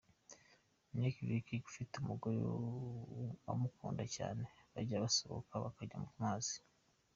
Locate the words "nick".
0.99-1.15